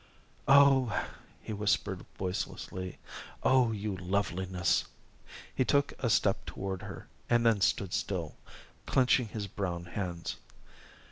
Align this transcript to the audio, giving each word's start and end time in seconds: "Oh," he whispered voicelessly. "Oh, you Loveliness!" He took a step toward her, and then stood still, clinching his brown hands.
"Oh," 0.47 0.99
he 1.43 1.53
whispered 1.53 2.07
voicelessly. 2.17 2.97
"Oh, 3.43 3.71
you 3.71 3.95
Loveliness!" 3.95 4.85
He 5.53 5.63
took 5.63 5.93
a 5.99 6.09
step 6.09 6.43
toward 6.47 6.81
her, 6.81 7.07
and 7.29 7.45
then 7.45 7.61
stood 7.61 7.93
still, 7.93 8.33
clinching 8.87 9.27
his 9.27 9.45
brown 9.45 9.85
hands. 9.85 10.37